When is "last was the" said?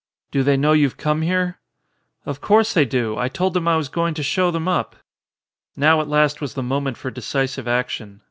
6.09-6.63